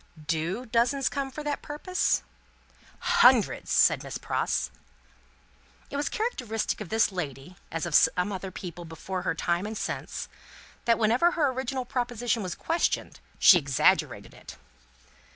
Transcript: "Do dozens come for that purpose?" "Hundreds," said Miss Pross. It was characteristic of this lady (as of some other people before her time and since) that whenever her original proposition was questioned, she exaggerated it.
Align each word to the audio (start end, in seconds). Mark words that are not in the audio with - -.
"Do 0.25 0.65
dozens 0.65 1.09
come 1.09 1.29
for 1.29 1.43
that 1.43 1.61
purpose?" 1.61 2.23
"Hundreds," 3.21 3.69
said 3.69 4.01
Miss 4.01 4.17
Pross. 4.17 4.71
It 5.91 5.95
was 5.95 6.09
characteristic 6.09 6.81
of 6.81 6.89
this 6.89 7.11
lady 7.11 7.55
(as 7.71 7.85
of 7.85 7.93
some 7.93 8.31
other 8.31 8.49
people 8.49 8.83
before 8.83 9.21
her 9.21 9.35
time 9.35 9.67
and 9.67 9.77
since) 9.77 10.27
that 10.85 10.97
whenever 10.97 11.33
her 11.33 11.51
original 11.51 11.85
proposition 11.85 12.41
was 12.41 12.55
questioned, 12.55 13.19
she 13.37 13.59
exaggerated 13.59 14.33
it. 14.33 14.57